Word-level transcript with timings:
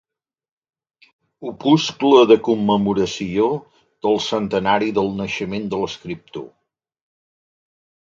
Opuscle 1.49 2.21
de 2.31 2.37
commemoració 2.47 3.49
del 4.07 4.17
centenari 4.29 4.89
del 4.99 5.13
naixement 5.19 5.69
de 5.75 5.83
l'escriptor. 5.83 6.49